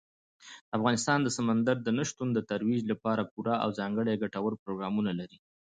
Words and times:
افغانستان 0.77 1.19
د 1.23 1.29
سمندر 1.37 1.75
نه 1.97 2.03
شتون 2.09 2.29
د 2.33 2.39
ترویج 2.49 2.81
لپاره 2.91 3.29
پوره 3.31 3.53
او 3.63 3.69
ځانګړي 3.79 4.13
ګټور 4.23 4.53
پروګرامونه 4.63 5.11
لري. 5.19 5.37